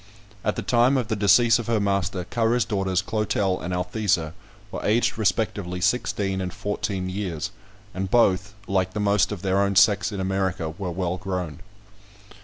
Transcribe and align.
At 0.43 0.55
the 0.55 0.63
time 0.63 0.97
of 0.97 1.09
the 1.09 1.15
decease 1.15 1.59
of 1.59 1.67
her 1.67 1.79
master, 1.79 2.23
Currer's 2.23 2.65
daughters, 2.65 3.03
Clotel 3.03 3.59
and 3.61 3.71
Althesa, 3.71 4.33
were 4.71 4.83
aged 4.83 5.15
respectively 5.15 5.79
sixteen 5.79 6.41
and 6.41 6.51
fourteen 6.51 7.07
years, 7.07 7.51
and 7.93 8.09
both, 8.09 8.55
like 8.65 8.95
most 8.95 9.31
of 9.31 9.43
their 9.43 9.61
own 9.61 9.75
sex 9.75 10.11
in 10.11 10.19
America, 10.19 10.71
were 10.71 10.89
well 10.89 11.17
grown. 11.17 11.59